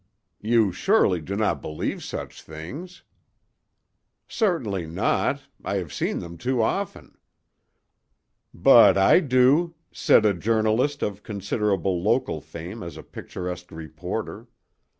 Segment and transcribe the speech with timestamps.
[0.41, 3.03] "You surely do not believe such things?"
[4.27, 7.19] "Certainly not: I have seen them too often."
[8.51, 14.47] "But I do," said a journalist of considerable local fame as a picturesque reporter.